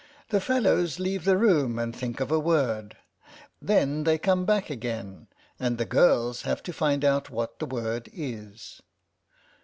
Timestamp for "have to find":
6.41-7.05